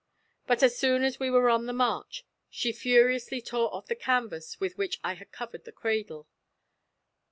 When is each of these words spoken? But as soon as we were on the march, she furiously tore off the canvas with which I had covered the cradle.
But 0.47 0.63
as 0.63 0.75
soon 0.75 1.03
as 1.03 1.19
we 1.19 1.29
were 1.29 1.47
on 1.47 1.67
the 1.67 1.73
march, 1.73 2.25
she 2.49 2.71
furiously 2.73 3.39
tore 3.39 3.71
off 3.71 3.85
the 3.85 3.93
canvas 3.93 4.59
with 4.59 4.75
which 4.75 4.99
I 5.03 5.13
had 5.13 5.31
covered 5.31 5.63
the 5.65 5.71
cradle. 5.71 6.27